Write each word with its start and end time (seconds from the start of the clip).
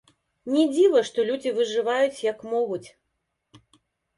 Не 0.53 0.63
дзіва, 0.71 1.03
што 1.09 1.25
людзі 1.27 1.53
выжываюць, 1.59 2.23
як 2.31 2.37
могуць. 2.55 2.87